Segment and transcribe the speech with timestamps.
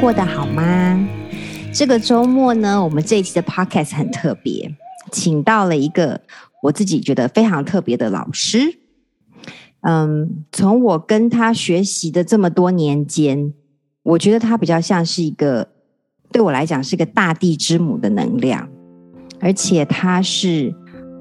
[0.00, 1.08] 过得好吗？
[1.72, 4.70] 这个周末呢，我们这一期的 podcast 很特别，
[5.10, 6.20] 请到了一个
[6.62, 8.78] 我自己觉得非常特别的老师。
[9.80, 13.52] 嗯，从我跟他学习的这么多年间，
[14.02, 15.68] 我觉得他比较像是一个，
[16.30, 18.68] 对我来讲是一个大地之母的能量，
[19.40, 20.74] 而且他是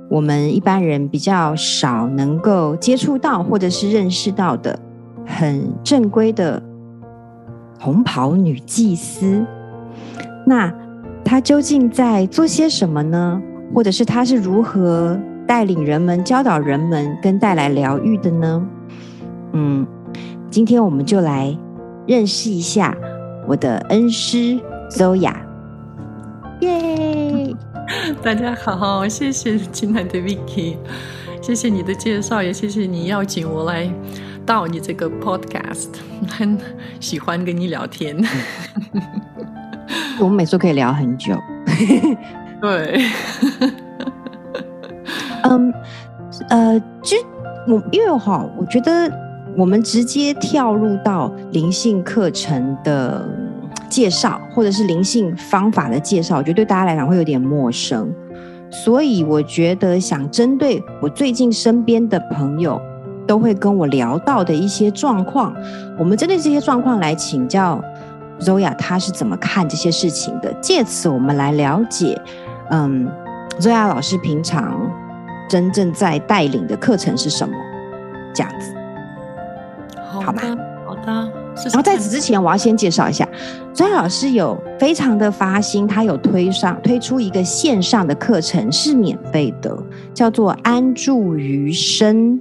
[0.09, 4.77] 我们一般人比较少能够接触到或者是认识到的
[5.25, 6.61] 很正规的
[7.83, 9.45] 红袍女祭司。
[10.47, 10.73] 那
[11.25, 13.41] 她究竟在做些什么呢？
[13.75, 18.65] 或者是她是如何带领人们、教导人们跟带来疗愈的呢？
[19.51, 19.85] 嗯，
[20.49, 21.53] 今天我们就来
[22.07, 22.95] 认识一下
[23.45, 24.57] 我的恩师
[24.89, 25.33] Zoya。
[26.61, 27.53] 耶！
[28.23, 30.77] 大家好，谢谢亲爱的 Vicky，
[31.41, 33.91] 谢谢你的介绍，也谢谢你邀请我来
[34.45, 35.89] 到你这个 Podcast，
[36.29, 36.57] 很
[36.99, 38.15] 喜欢跟你聊天。
[40.19, 41.35] 我们每次都可以聊很久。
[42.61, 43.01] 对。
[45.43, 45.73] 嗯，
[46.49, 47.21] 呃，其实
[47.67, 49.11] 我因为哈，我觉得
[49.57, 53.27] 我们直接跳入到灵性课程的
[53.89, 58.11] 介绍，或者是灵性方法的介绍，我觉得对大家来讲会有点陌生。
[58.71, 62.81] 所以我觉得想针对我最近身边的朋友
[63.33, 65.55] 都会跟我聊到的一些状况，
[65.97, 67.83] 我们针对这些状况来请教
[68.39, 70.53] Zoya，她是怎么看这些事情的？
[70.61, 72.21] 借此我们来了解，
[72.69, 73.09] 嗯
[73.59, 74.79] ，Zoya 老师平常。
[75.49, 77.55] 真正在带领的课程是什么？
[78.35, 78.73] 这样子，
[80.03, 80.41] 好吧，
[80.85, 81.11] 好的。
[81.65, 83.27] 然后在此之前，我要先介绍一下
[83.73, 89.75] ，Zoya 老师有非常的发心，他有推上推出一个线上的课程，是免费的，
[90.13, 92.39] 叫做安住于身。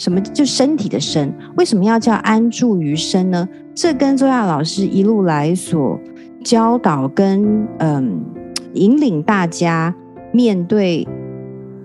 [0.00, 0.18] 什么？
[0.22, 1.30] 就身体的身。
[1.58, 3.46] 为什么要叫安住于身呢？
[3.74, 6.00] 这跟周亚老师一路来所
[6.42, 8.24] 教导跟嗯
[8.72, 9.94] 引领大家
[10.32, 11.06] 面对。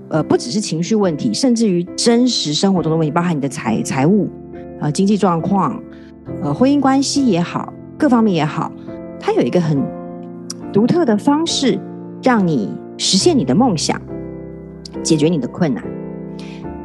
[0.08, 4.30] 呃，不只是情绪问题，甚至于真实生活中的问题，包含你的财财务、
[4.80, 5.82] 呃经济状况、
[6.42, 8.72] 呃婚姻关系也好，各方面也好，
[9.20, 9.84] 它有一个很
[10.72, 11.78] 独特的方式，
[12.24, 14.00] 让你实现你的梦想，
[15.04, 15.84] 解决你的困难。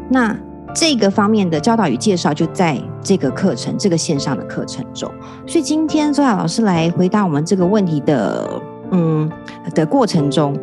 [0.09, 0.37] 那
[0.75, 5.11] 这个方面的教导与介绍，就在这个课程、这个线上的课程中。
[5.47, 8.49] 所以今天 Zoya 老师来回答我们这个问题的，
[8.91, 9.31] 嗯
[9.75, 10.57] 的过程中。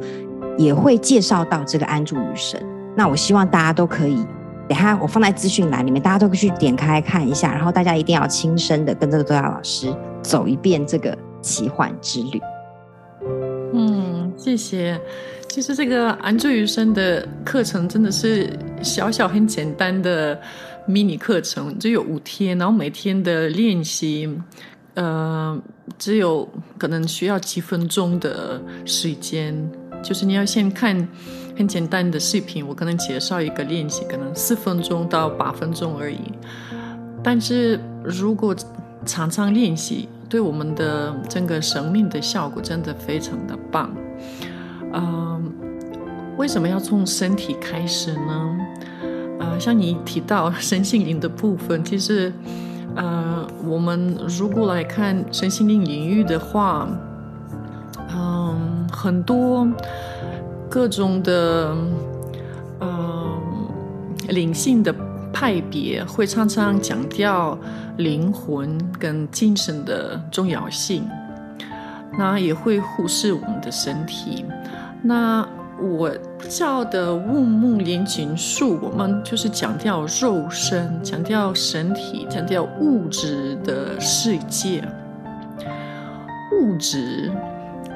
[0.60, 2.60] 也会介绍到这个安住于神，
[2.96, 4.26] 那我希望大家都可以，
[4.68, 12.42] 等下我放在资讯栏里面，大家都可以去点开看一下，然后大家一定要亲身的跟这个 Zoya 老师走一遍这个奇幻之旅。
[14.48, 14.98] 谢谢。
[15.50, 18.50] 其实这个安住于生的课程真的是
[18.82, 20.40] 小小很简单的
[20.86, 24.30] 迷你课程，只有五天，然后每天的练习，
[24.94, 25.60] 呃，
[25.98, 26.48] 只有
[26.78, 29.54] 可能需要几分钟的时间。
[30.02, 30.96] 就是你要先看
[31.58, 36.22] 很简单的视频，我可能介绍一个练习，可能四分钟到八分钟而已。
[37.22, 38.56] 但是如果
[39.06, 43.94] 常常练习，对我们的整个生命的效果真的非常的棒。
[44.94, 45.54] 嗯、
[46.38, 48.58] 为什么要从身体开始呢？
[49.40, 52.32] 呃，像你提到身心灵的部分，其实
[52.96, 56.88] 呃，我们如果来看身心灵领域的话。
[58.10, 59.68] 嗯很多
[60.70, 61.76] 各种的，
[62.80, 63.40] 嗯、
[64.30, 64.96] 灵性的
[65.32, 67.56] 派别会常常强调
[67.98, 71.08] 灵魂跟精神的重要性，
[72.18, 74.46] 那也会忽视我们的身体。
[75.02, 75.48] 那
[75.80, 76.12] 我
[76.50, 84.84] 教的物木炼金术，我们就是强调肉身，强调身体，强调物质的世界，
[86.54, 87.32] 物质。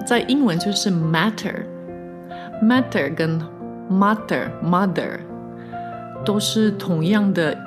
[0.06, 3.41] 在英文就是 matter，matter 跟
[3.90, 5.20] mother，mother
[6.23, 7.58] 都是同样的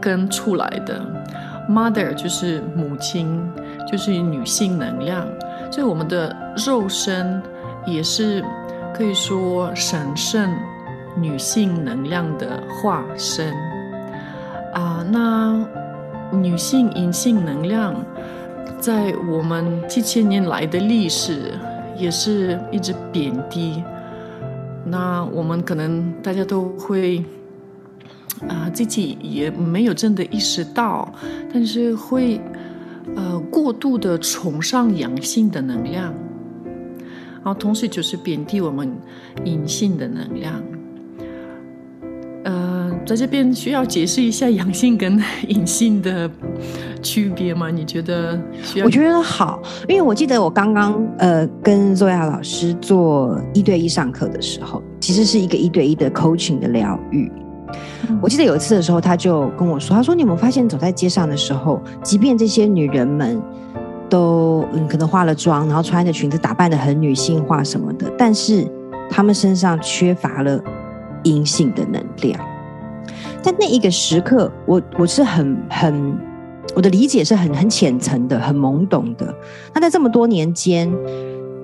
[0.00, 1.00] 根出来的。
[1.70, 3.40] Mother 就是母亲，
[3.90, 5.26] 就是女性能量，
[5.70, 6.34] 所以我们的
[6.66, 7.40] 肉身
[7.86, 8.44] 也是
[8.92, 10.50] 可以说神圣
[11.16, 13.54] 女性能量的化身
[14.74, 15.06] 啊。
[15.10, 15.64] 那
[16.32, 17.94] 女性阴性能量。
[18.80, 21.52] 在我们几千年来的历史，
[21.98, 23.84] 也是一直贬低。
[24.86, 27.22] 那我们可能大家都会
[28.48, 31.12] 啊、自己也没有真的意识到，
[31.52, 32.40] 但是会
[33.14, 36.14] 呃过度的崇尚阳性的能量，
[37.34, 38.90] 然后同时就是贬低我们
[39.44, 40.62] 阴性的能量。
[42.44, 46.28] 呃，在这边需要解释一下阳性跟 阴性的
[47.02, 47.68] 区别吗？
[47.68, 48.40] 你觉得？
[48.82, 57.30] 我觉得好，因为我记得我刚刚呃跟 Zoya 老师做一对一上课的时候，其实是一个一对一的 coaching 的疗愈。
[58.22, 63.40] 我记得有一次的时候，他就跟我说：“他说你有没有发现走在街上的时候，即便这些女人们
[64.08, 68.66] 都嗯可能化了妆，然后穿着裙子，打扮的很女性化什么的，但是
[69.08, 70.62] 她们身上缺乏了
[71.22, 72.40] 阴性的能量。
[73.40, 76.18] 在那一个时刻，我我是很很
[76.74, 79.34] 我的理解是很很浅层的，很懵懂的。
[79.74, 80.92] 那在这么多年间，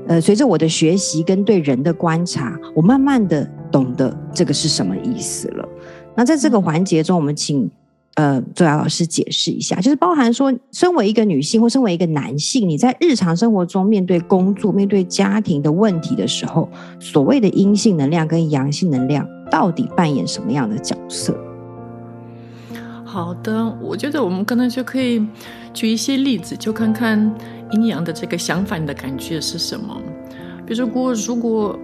[0.09, 5.69] 呃，随着我的学习跟对人的观察，我慢慢的懂得这个是什么意思了。”
[6.17, 7.71] 那在这个环节中，我们请
[8.15, 16.69] 呃周雅老师解释一下，就是包含说，身为一个女性或身为一个男性，你在日常生活中面对工作、面对家庭的问题的时候，
[16.99, 21.39] 所谓的阴性能量跟阳性能量到底扮演什么样的角色？
[23.05, 25.25] 好的，我觉得我们可能就可以
[25.73, 27.35] 举一些例子，就看看
[27.73, 29.95] 阴阳的这个相反的感觉是什么。
[30.67, 31.79] 比如说，如果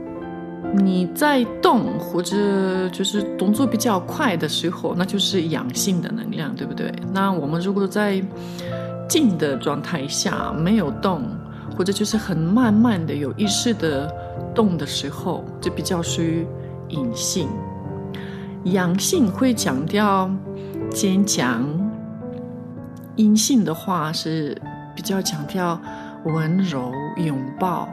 [0.75, 6.93] 你在动或者就是动作比较快的时候，那就是阳性的能量，对不对？
[7.13, 8.23] 那我们如果在
[9.09, 11.23] 静的状态下没有动，
[11.77, 14.11] 或者就是很慢慢的有意识的
[14.55, 16.47] 动的时候，就比较属于
[16.89, 17.49] 阴性。
[18.65, 20.31] 阳性会强调
[20.91, 21.67] 坚强，
[23.17, 24.57] 阴性的话是
[24.95, 25.79] 比较强调
[26.25, 27.89] 温柔拥抱。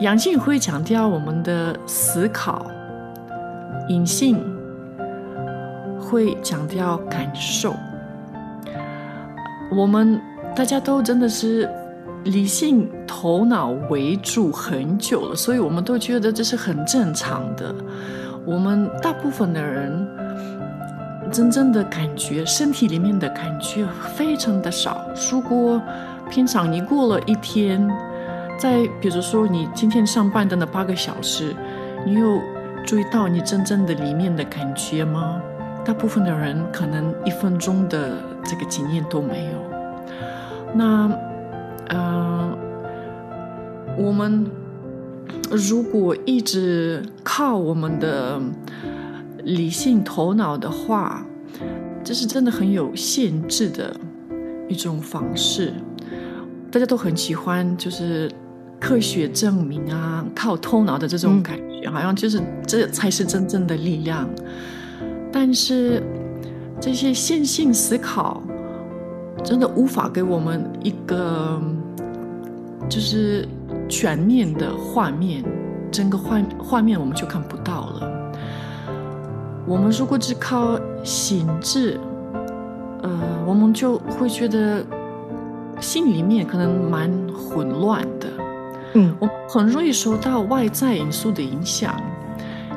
[0.00, 2.66] 阳性会强调我们的思考，
[3.88, 4.38] 阴性
[5.98, 7.74] 会强调感受。
[9.74, 10.20] 我们
[10.54, 11.68] 大家都真的是
[12.24, 17.74] 理性头脑为主很久了，所以我们都觉得这是很正常的。
[18.44, 20.06] 我们大部分的人
[21.32, 25.00] 真正的感觉，身体里面的感觉非常的少。
[25.32, 25.80] 如果
[26.30, 27.90] 平常你过了一天，
[28.58, 31.54] 再比如说，你今天上班的那八个小时，
[32.06, 32.40] 你有
[32.84, 35.40] 注意到你真正的里面的感觉吗？
[35.84, 39.52] 大部分的人可能一分钟的这个经验都没有。
[40.74, 41.10] 那，
[41.88, 42.56] 呃，
[43.98, 44.50] 我们
[45.50, 48.40] 如果一直靠我们的
[49.44, 51.24] 理性头脑的话，
[52.02, 53.94] 这是真的很有限制的
[54.66, 55.74] 一种方式。
[56.72, 58.30] 大家都很喜欢，就是。
[58.78, 64.28] 科学证明啊，靠头脑的这种感觉，好像就是这才是真正的力量。
[65.32, 66.02] 但是
[66.80, 68.42] 这些线性思考
[69.44, 71.60] 真的无法给我们一个
[72.88, 73.46] 就是
[73.88, 75.44] 全面的画面，
[75.90, 78.32] 整个画画面我们就看不到了。
[79.66, 81.98] 我们如果只靠心智，
[83.02, 83.10] 呃，
[83.46, 84.84] 我们就会觉得
[85.80, 88.06] 心里面可能蛮混乱。
[88.98, 91.94] 嗯，我很容易受到外在因素的影响，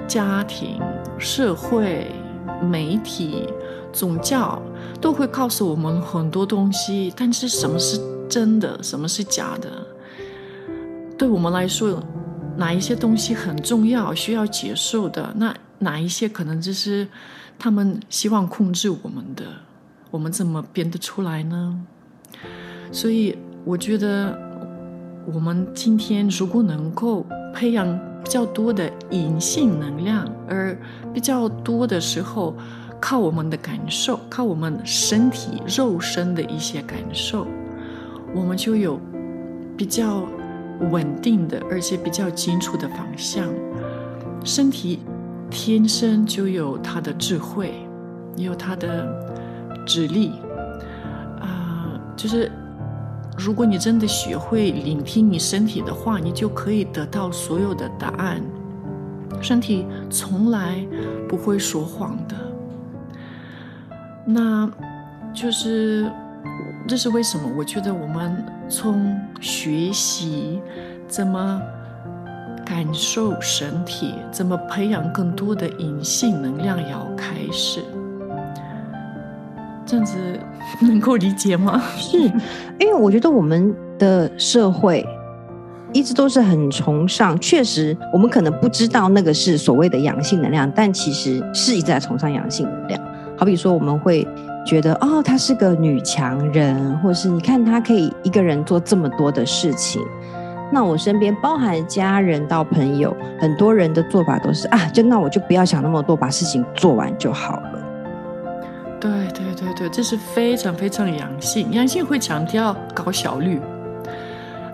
[0.06, 0.78] 家庭、
[1.18, 2.12] 社会、
[2.62, 3.48] 媒体、
[3.94, 4.62] 宗教
[5.00, 9.72] 都会告诉我们很多东西，但是什么是真的，什么是假的？
[11.18, 12.04] 对我们来说，
[12.58, 15.34] 哪一些东西很重要，需要接受的？
[15.38, 17.08] 那哪一些可能就是
[17.58, 19.46] 他们希望控制我们的？
[20.12, 21.80] 我们怎么辨得出来呢？
[22.92, 24.49] 所以我觉得。
[25.34, 30.76] 我们今天如果能够培养比较多的隐性能量，而
[31.14, 32.56] 比较多的时候
[33.00, 37.46] 靠我们的感受，靠我们身体肉身的一些感受，
[38.34, 39.00] 我们就有
[39.78, 40.24] 比较
[40.92, 43.48] 稳定的，而且比较清楚的方向。
[44.44, 45.00] 身体
[45.52, 47.74] 天生就有它的智慧，
[48.36, 49.08] 也有它的
[49.86, 50.32] 智力，
[51.40, 52.52] 啊、就是。
[53.40, 58.42] 如果你真的学会聆听你身体的话，你就可以得到所有的答案。
[59.42, 60.86] 身体从来
[61.30, 62.36] 不会说谎的。
[64.26, 64.70] 那
[65.34, 66.12] 就是
[66.86, 67.50] 这是为什么？
[67.58, 70.62] 我觉得我们从学习
[71.08, 71.62] 怎么
[72.66, 77.82] 感受身体，怎么培养更多的隐性能量要开始。
[79.90, 80.20] 这样子
[80.82, 81.82] 能够理解吗？
[81.98, 82.20] 是，
[82.80, 85.04] 因为我觉得我们的社会
[85.92, 93.02] 一直都是很崇尚，确实我们可能不知道那个是所谓的阳性能量，但其实是一直在崇尚阳性能量。
[93.36, 94.28] 好比说，我们会
[94.64, 100.00] 觉得哦，她是个女强人，或是你看她可以一个人做这么多的事情。
[100.72, 107.72] 那我身边包含家人到朋友，很多人的做法都是啊，就那我就不要想那么多，把事情做完就好了。
[109.02, 109.10] 对
[109.80, 109.90] 对。
[109.90, 111.72] 这是非常非常阳性。
[111.72, 113.60] 阳性会强调高效率，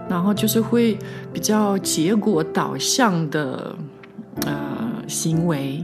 [0.09, 0.97] 然后就是会
[1.31, 3.75] 比较结果导向的
[4.45, 4.53] 呃
[5.07, 5.83] 行为，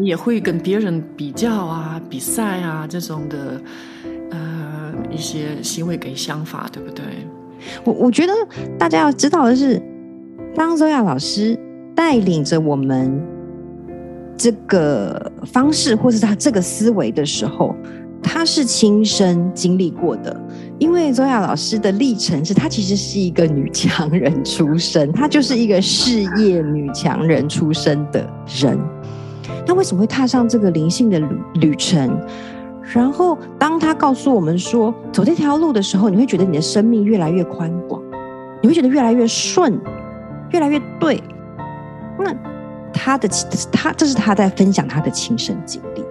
[0.00, 3.60] 也会跟别人比较啊、比赛啊这种的
[4.30, 7.04] 呃一些行为给想法，对不对？
[7.84, 8.32] 我我觉得
[8.78, 9.82] 大家要知道的是，
[10.54, 11.58] 当周亚老师
[11.94, 13.20] 带领着我们
[14.34, 17.76] 这个方式，或是他这个思维的时候，
[18.22, 20.40] 他是亲身经历过的。
[20.78, 28.78] 因为周亚老师的历程是，她其实是一个女强人出身，她就是一个事业女强人出身的人。
[29.66, 32.18] 那为什么会踏上这个灵性的旅旅程？
[32.94, 38.02] 然后，当他告诉我们说，走这条路的时候，你会觉得你的生命越来越宽广，
[38.62, 39.78] 你会觉得越来越顺，
[40.50, 41.22] 越来越对。
[42.18, 42.34] 那
[42.90, 43.28] 他的
[43.70, 46.02] 他，这是他在分享他的亲身经历。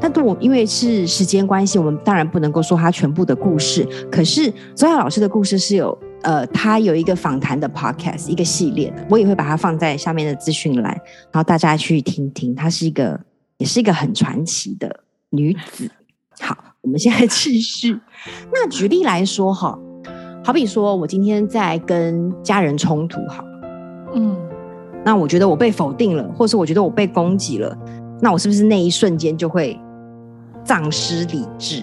[0.00, 3.86] 那对我，因为是时间关系，我们当然不能够说他全部的故事。
[4.10, 10.92] 可是 Zoya 老师的故事是有，呃，他有一个访谈的 podcast，一个系列的，我也会把它放在下面的资讯栏，
[11.30, 12.54] 然后大家去听听。
[12.54, 13.18] 她是一个，
[13.58, 15.90] 也是一个很传奇的女子。
[16.40, 17.98] 好，我们现在继续。
[18.52, 19.78] 那举例来说，哈，
[20.44, 23.44] 好比说我今天在跟家人冲突，好，
[24.14, 24.36] 嗯，
[25.04, 27.76] 那我觉得我被否定了，或是我觉得我被攻击了，
[28.20, 29.78] 那我是不是那一瞬间就会
[30.64, 31.82] 丧失理智？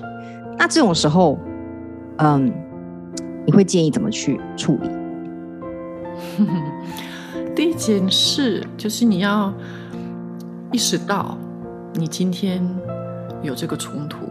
[0.57, 1.37] 那这种时候，
[2.17, 2.51] 嗯，
[3.45, 4.89] 你会建议怎么去处理？
[7.55, 9.53] 第一件事就是你要
[10.71, 11.37] 意识到，
[11.93, 12.61] 你今天
[13.41, 14.27] 有这个冲突。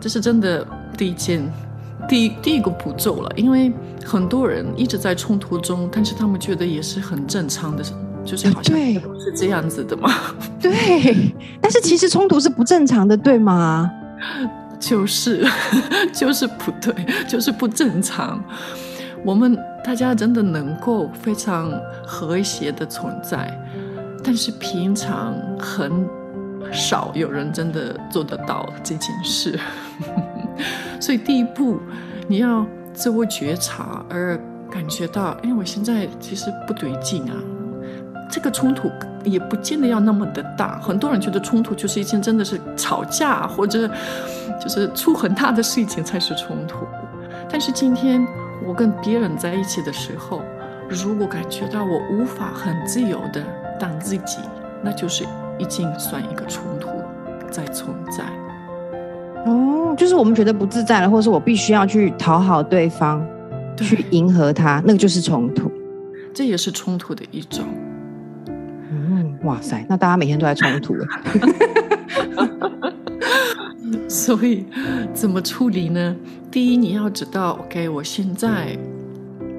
[0.00, 1.42] 这是真的第一件，
[2.08, 3.30] 第一第一个步骤了。
[3.36, 3.70] 因为
[4.04, 7.84] 很多人一直在冲突中，但是他们觉得也是很正常的，
[8.24, 8.76] 就是好像
[9.18, 10.10] 是这样子的嘛。
[10.60, 13.90] 对，但是其实冲突是不正常的，对吗？
[14.78, 15.46] 就是，
[16.12, 16.94] 就是不对，
[17.28, 18.42] 就是不正常。
[19.24, 21.70] 我们大家真的能够非常
[22.06, 23.52] 和谐的存在，
[24.22, 25.90] 但是平常很。
[26.72, 29.58] 少有人真的做得到这件事，
[31.00, 31.80] 所以第一步
[32.28, 34.38] 你要自我觉察，而
[34.70, 37.34] 感觉到，哎，我现在其实不对劲啊。
[38.30, 38.90] 这个冲突
[39.24, 43.88] 也不见得要那么的大，很多人觉得冲突就是一件真的是吵架或者
[44.60, 46.86] 就是出很大的事情才是冲突。
[47.50, 48.24] 但是今天
[48.66, 50.42] 我跟别人在一起的时候，
[50.88, 53.42] 如果感觉到我无法很自由的
[53.78, 54.38] 当自己，
[54.82, 55.24] 那就是。
[55.60, 56.88] 已经算一个冲突
[57.50, 58.24] 在存在
[59.44, 63.22] 哦，就是我们觉得不自在了，或者是我必须要去讨好对方，
[63.76, 65.70] 对去迎合他，那个就是冲突，
[66.32, 67.66] 这也是冲突的一种。
[69.42, 71.06] 哇塞，那大家每天都在冲突了，
[74.08, 74.64] 所以
[75.14, 76.14] 怎么处理呢？
[76.50, 78.76] 第一，你要知道，OK，我现在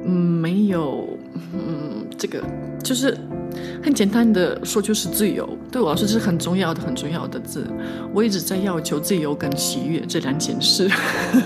[0.05, 1.07] 嗯没有
[1.53, 2.43] 嗯这个
[2.83, 3.17] 就是。
[3.83, 5.47] 很简单的说，就是自由。
[5.71, 7.67] 对我来说，这是很重要的、很重要的字。
[8.13, 10.88] 我一直在要求自由跟喜悦这两件事。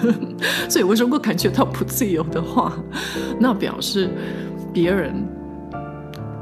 [0.70, 2.78] 所以，我如果感觉到不自由的话，
[3.40, 4.10] 那表示
[4.74, 5.16] 别人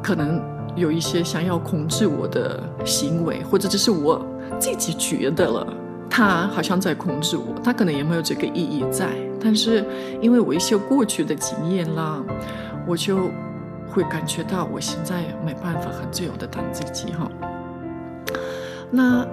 [0.02, 0.42] 可能
[0.76, 4.26] 有一些想要控制我的行为，或者只是我
[4.60, 5.68] 自己觉得了，
[6.10, 7.56] 他好像在控制我。
[7.64, 9.10] 他可能也没有这个意义在，
[9.42, 9.86] 但是
[10.22, 12.24] 因为我一些过去的经验啦，
[12.88, 13.30] 我就。
[13.94, 17.30] 会感觉到我现在没办法很自由的当自己哈。
[18.90, 19.24] 那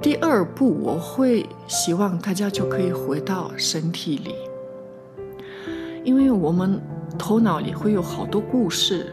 [0.00, 4.36] 第二步，我会希望大家就可以回到身体里，
[6.04, 6.80] 因为我们
[7.18, 9.12] 头脑里会有好多故事。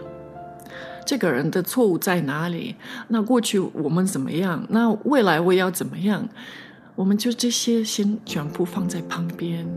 [1.05, 2.75] 这个人的错误在哪里？
[3.07, 4.65] 那过去我们怎么样？
[4.69, 6.27] 那未来我要怎么样？
[6.95, 9.67] 我们就这些先全部放在旁边。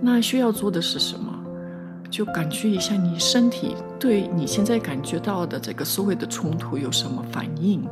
[0.00, 1.32] 那需要做的是什么？
[2.08, 7.84] 就感觉一下你身体对你现在感觉到的这个所谓的冲突有什么反应？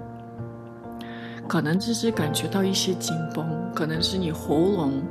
[1.46, 5.02] 可能只是感觉到一些紧绷，可能是你喉咙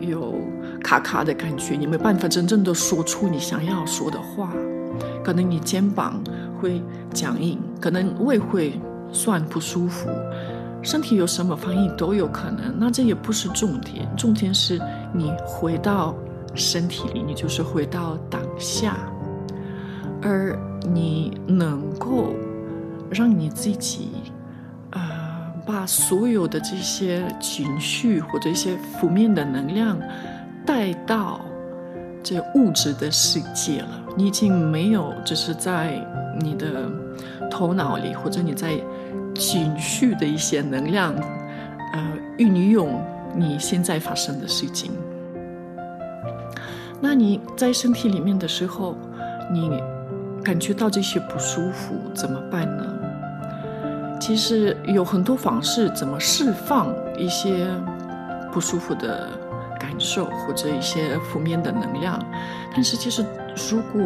[0.00, 0.34] 有
[0.84, 4.52] 卡卡的感觉，你没办法真正的说出你想要说的话。
[5.24, 6.22] 可能你肩膀
[6.60, 8.80] 会僵硬，可能胃会
[9.12, 10.08] 酸不舒服，
[10.82, 12.74] 身体有什么反应都有可能。
[12.78, 14.80] 那这也不是重点，重点是
[15.12, 16.14] 你回到。
[16.54, 18.96] 身体里，你就是回到当下，
[20.20, 20.58] 而
[20.90, 22.32] 你能够
[23.10, 24.08] 让你自己，
[24.90, 25.00] 呃，
[25.64, 30.00] 把所有的这些情绪或者一些负面的能量
[30.64, 31.42] 带到
[32.22, 33.88] 这物质的世界了。
[34.16, 36.00] 你已经没有只是在
[36.40, 36.90] 你的
[37.50, 38.78] 头脑里，或者你在
[39.34, 41.14] 情绪的一些能量，
[41.92, 42.18] 呃。
[42.38, 44.92] 运用你现在发生的事情。
[47.00, 48.94] 那你在身体里面的时候，
[49.52, 49.82] 你
[50.44, 52.84] 感觉到这些不舒服怎么办呢？
[54.20, 57.66] 其实有很多方式怎么释放一些
[58.52, 59.28] 不舒服的
[59.98, 62.18] 受或者一些负面的能量。
[62.72, 63.24] 但是其实
[63.70, 64.02] 如果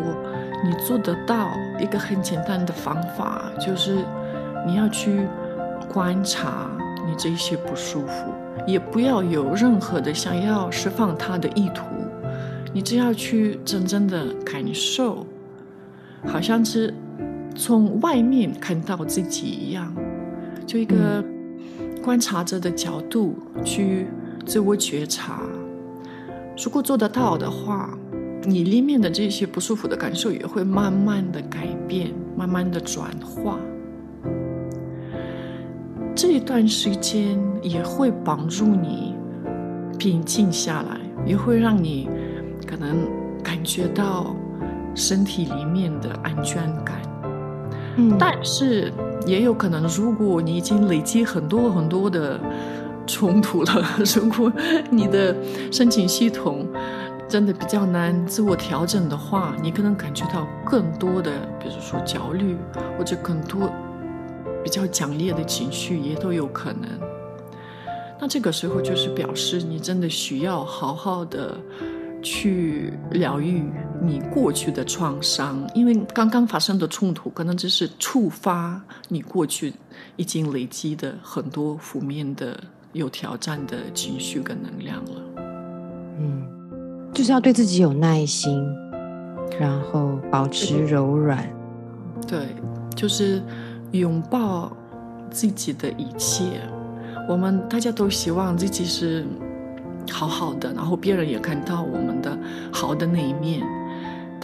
[0.65, 4.05] 你做得到一个很简单的方法，就是
[4.67, 5.27] 你要去
[5.93, 6.71] 观察
[7.07, 8.33] 你这些不舒服，
[8.67, 11.85] 也不要有任何的想要释放它的意图，
[12.73, 15.27] 你只要去真正的感受，
[16.27, 16.95] 好像是
[17.57, 19.93] 从外面看到自己一样，
[20.65, 21.23] 就一个
[22.03, 24.07] 观察者的角度去
[24.47, 25.41] 自我觉察。
[26.57, 27.91] 如果做得到的话，
[28.45, 33.59] 你里面的这些不舒服的感受也会慢慢的改变，慢慢的转化。
[36.15, 39.15] 这一段时间也会帮助你
[39.99, 42.09] 平静下来，也会让你
[42.67, 43.09] 可能
[43.43, 44.37] 感觉到
[44.95, 47.01] 身体里面的安全感。
[47.97, 48.93] 嗯，但是
[49.27, 52.39] 也有可能，如果你已经累积很多很多的
[53.07, 53.85] 冲突了，
[54.17, 54.53] 如果
[54.91, 55.37] 你的
[55.71, 56.67] 申请系统
[57.29, 61.31] 真的比较难自我调整的话，你可能感觉到更多的，
[61.61, 62.57] 比如说焦虑，
[62.97, 63.71] 或者更多
[64.63, 66.89] 比较强烈的情绪也都有可能。
[68.21, 71.59] 那这个时候就是表示你真的需要好好的
[72.23, 73.65] 去疗愈
[74.01, 79.73] 你过去的创伤，因为刚刚发生的冲突可能只是触发你过去
[80.15, 85.23] 已经累积的很多负面的、有挑战的情绪跟能量了。
[86.21, 86.43] 嗯。
[87.13, 88.65] 就是要对自己有耐心，
[89.61, 91.47] 然后保持柔软。
[92.27, 92.47] 对，
[92.97, 93.43] 就是
[93.91, 94.75] 拥抱
[95.31, 96.45] 自己的一切。
[97.29, 99.27] 我们大家都希望自己是
[100.11, 102.35] 好好的，然后别人也看到我们的
[102.73, 103.63] 好的那一面。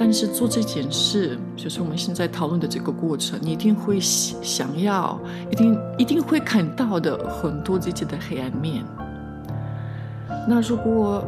[0.01, 5.19] 但是做这件事，就是我们现在讨论的这个过程，你一定会想要，
[5.51, 8.85] 一定一定会看到的很多自己的黑暗面。
[10.49, 11.25] 那如果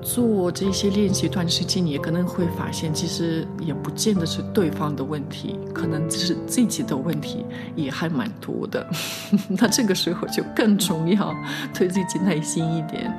[0.00, 8.86] 做这些练习一段时间，你也可能会发现，其实也不见得是对方的问题，可能只是自己的问题，也还蛮多的。
[9.48, 11.34] 那这个时候就更重要，
[11.76, 13.12] 对自己耐心一点，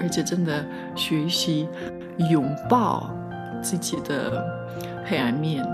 [0.00, 0.64] 而且真的
[0.96, 1.68] 学习
[2.30, 3.14] 拥抱
[3.64, 4.44] 自己的
[5.06, 5.66] 黑暗面。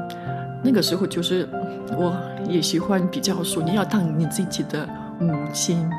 [0.63, 1.49] 那个时候就是，
[1.97, 2.17] 我
[2.49, 5.91] 也喜欢比较说，你要当你自己的母亲。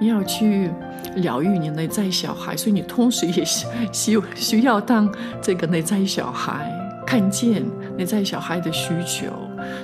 [0.00, 0.70] 你要去
[1.16, 6.70] 疗愈你内在小孩，所以你同时也需需需要当这个内在小孩，
[7.04, 7.64] 看见
[7.96, 9.26] 内在小孩的需求、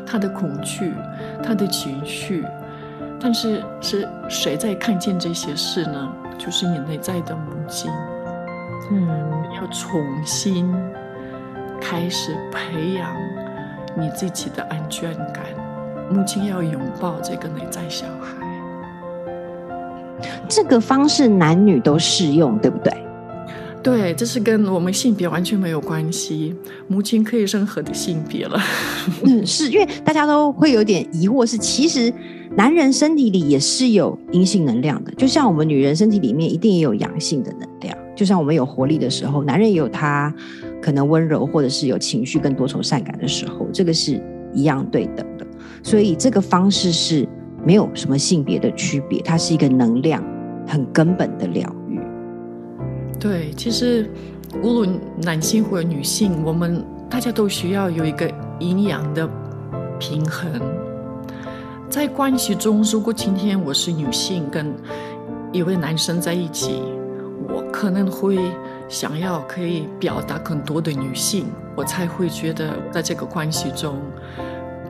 [0.07, 0.93] 他的恐惧、
[1.43, 2.45] 他的情绪。
[3.19, 6.09] 但是是谁在看见这些事呢？
[6.39, 7.91] 就是你内在的母亲。
[8.93, 9.09] 嗯，
[9.57, 10.73] 要重新
[11.85, 13.15] 开始培养
[13.95, 15.45] 你自己的安全感。
[16.11, 18.43] 母亲要拥抱这个内在小孩。
[20.49, 22.95] 这个方式男女都适用，对不对？
[23.83, 26.57] 对，这是跟我们性别完全没有关系。
[26.89, 28.59] 母亲可以任何的性别了。
[29.27, 32.11] 嗯，是因为大家都会有点疑惑，是其实
[32.57, 37.95] 男人身体里也是有阴性能量的，就像我们女人身体里面一定也有阳性的能量。
[38.17, 40.33] 就像我们有活力的时候，男人也有他
[40.85, 44.21] 可能温柔或者是有情绪更多愁善感的时候，这个是
[44.53, 45.47] 一样对等的。
[45.83, 47.27] 所以这个方式是
[47.65, 50.23] 没有什么性别的区别，它是一个能量。
[50.67, 52.01] 很根本的疗愈。
[53.21, 54.11] 对，其实
[54.63, 58.27] 无论男性或者女性，我们大家都需要有一个
[58.59, 59.29] 阴阳的
[59.99, 60.51] 平衡。
[61.91, 64.75] 在关系中，如果今天我是女性，跟
[65.53, 66.81] 一位男生在一起，
[67.55, 68.39] 我可能会
[68.89, 74.01] 想要可以表达更多的女性，我才会觉得在这个关系中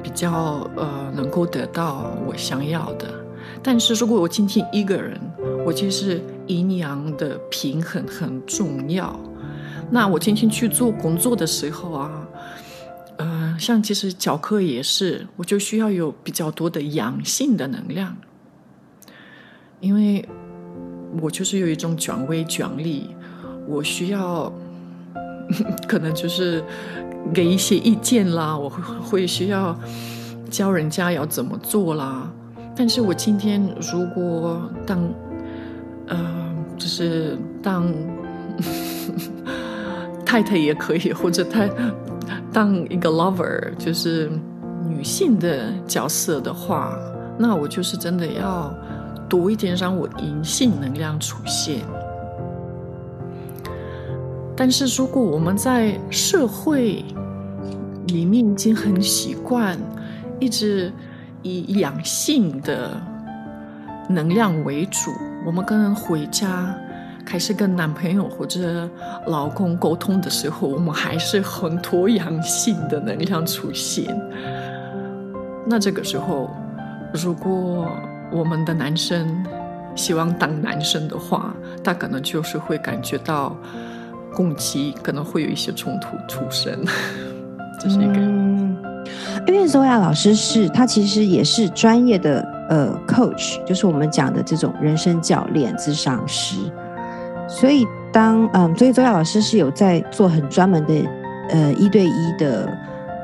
[0.03, 3.09] 比较呃能够得到我想要的。
[3.63, 5.19] 但是如果我今天一个人，
[5.65, 9.19] 我其实阴阳的平衡很重要。
[9.91, 12.29] 那我今天去做工作的时候啊，
[13.17, 18.17] 呃，像其实教课也是，我就需要有比较多的阳性的能量，
[19.81, 20.27] 因为
[21.21, 23.14] 我就是有一种权威权力，
[23.67, 24.53] 我需要
[25.89, 26.63] 可能就是
[27.33, 29.77] 给一些意见啦，我会会需要
[30.51, 32.31] 教人家要怎么做啦。
[32.77, 34.99] 但是我今天如果当
[36.07, 36.19] 呃，
[36.77, 37.93] 就是当
[40.27, 41.71] 太太也可以，或者太
[42.53, 44.31] 当一个 lover，就是
[44.89, 46.99] 女性的角色的话，
[47.39, 48.75] 那我就是真的要
[49.29, 51.81] 多一点让我阴性能量出现。
[54.57, 57.05] 但是如果我们在社会
[58.07, 59.77] 里面已经很习惯，
[60.39, 60.93] 一直
[61.43, 62.91] 以阳性的
[64.09, 65.11] 能量为主，
[65.45, 66.73] 我们跟回家
[67.25, 68.89] 开始跟男朋友或者
[69.27, 74.05] 老公沟通的时候，我们还是很多阳性的能量出现。
[75.67, 76.49] 那这个时候，
[77.13, 77.91] 如果
[78.31, 79.45] 我们的男生
[79.97, 83.57] 希望当男生的话，他可能就是会感觉到。
[84.35, 86.79] 攻击可能会有一些冲突出生，
[87.81, 88.15] 这是一个。
[89.47, 96.57] 因为 Zoya 老师是他其实也是专业的呃 coach，就是我们讲的这种人生教练、咨商师。
[97.47, 100.95] 所以当嗯，所以 Zoya 老师是有在做很专门的
[101.51, 102.67] 呃一对一的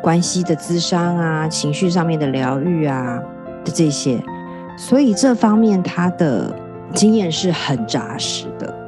[0.03, 3.19] 关系的咨商啊，情绪上面的疗愈啊
[3.65, 4.23] 的这些，
[4.77, 6.55] 所以这方面他的
[6.93, 8.80] 经验是很扎实的。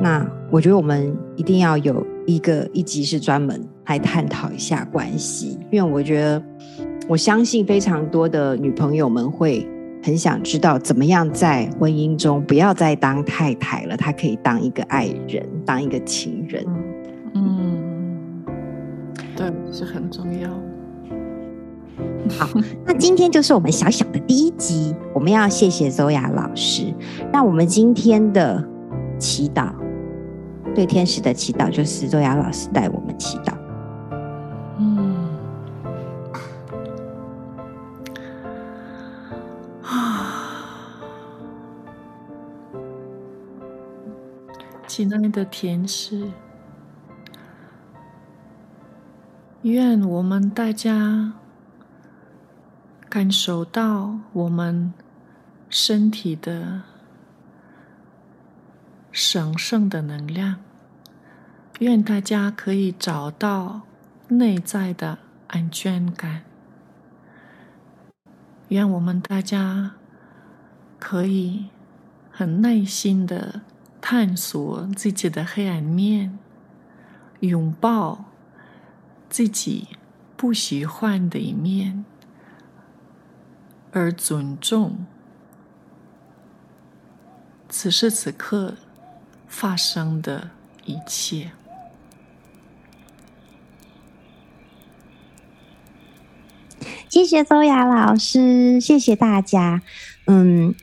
[0.00, 6.42] 那我觉得我们一定要有一个一集是专门来探讨一下关系，因为我觉得
[7.08, 9.66] 我相信非常多的女朋友们会
[10.02, 16.64] 很想知道怎么样在婚姻中不要再当太太了，她可以当一个爱人，当一个情人。
[17.34, 17.78] 嗯，
[19.34, 20.50] 对，是很重要。
[22.38, 22.48] 好，
[22.84, 26.92] 那今天就是我们小小的第一集，我们要谢谢 Zoya 老师。
[27.32, 28.62] 那我们今天的
[29.18, 29.72] 祈祷。
[30.76, 33.56] 对天使的祈祷，就是周雅老师带我们祈祷。
[34.78, 35.26] 嗯，
[39.82, 40.52] 啊，
[44.86, 46.30] 亲爱的天使，
[49.62, 51.32] 愿我们大家
[53.08, 54.92] 感受到我们
[55.70, 56.82] 身体的
[59.18, 60.56] 神圣的能量。
[61.78, 63.80] 愿大家可以找到
[64.28, 66.42] 内在的安全感。
[68.68, 69.92] 愿我们大家
[70.98, 71.70] 可以
[72.30, 73.62] 很耐心的
[74.02, 76.38] 探索自己的黑暗面，
[77.40, 78.26] 拥抱
[79.30, 79.88] 自己
[80.36, 82.04] 不喜欢的一面，
[83.92, 85.06] 而尊重
[87.70, 88.74] 此时此刻
[89.48, 90.50] 发生的
[90.84, 91.50] 一切。
[97.08, 99.80] 谢谢 Zoya 老师，谢谢大家。
[100.26, 100.74] 嗯，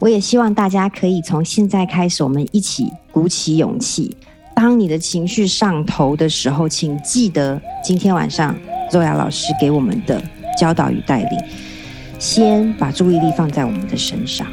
[0.00, 4.16] 我也希望大家可以从现在开始，我们一起鼓起勇气。
[4.56, 8.58] 当你的情绪上头的时候，请记得今天晚上
[8.90, 10.20] 周雅老师给我们的
[10.58, 11.38] 教导与带领，
[12.18, 14.46] 先把注意力放在我们的身上，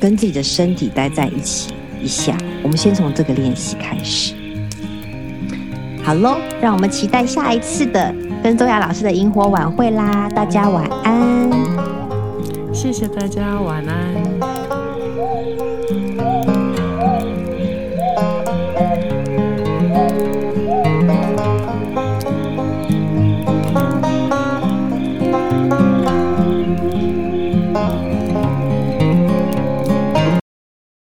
[0.00, 1.72] 跟自己的身体待在一起
[2.06, 2.38] 一下。
[2.62, 4.32] 我们先从这个练习开始。
[6.04, 8.14] 好喽，让我们期待下一次的。
[8.44, 11.50] 跟周雅老师的萤火晚会啦，大家晚安。
[12.72, 14.25] 谢谢大家，晚安。